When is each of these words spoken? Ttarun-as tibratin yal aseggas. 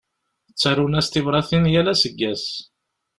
Ttarun-as 0.51 1.07
tibratin 1.09 1.65
yal 1.73 1.87
aseggas. 1.93 2.45